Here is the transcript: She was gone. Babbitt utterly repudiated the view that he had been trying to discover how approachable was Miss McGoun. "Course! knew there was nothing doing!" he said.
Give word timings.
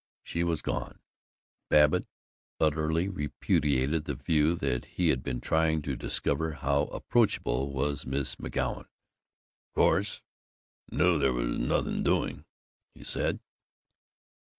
She 0.23 0.43
was 0.43 0.63
gone. 0.63 0.97
Babbitt 1.69 2.07
utterly 2.59 3.07
repudiated 3.07 4.05
the 4.05 4.15
view 4.15 4.55
that 4.55 4.85
he 4.85 5.09
had 5.09 5.21
been 5.21 5.39
trying 5.39 5.83
to 5.83 5.95
discover 5.95 6.53
how 6.53 6.85
approachable 6.85 7.71
was 7.71 8.07
Miss 8.07 8.37
McGoun. 8.37 8.87
"Course! 9.75 10.23
knew 10.91 11.19
there 11.19 11.33
was 11.33 11.59
nothing 11.59 12.01
doing!" 12.01 12.45
he 12.95 13.03
said. 13.03 13.41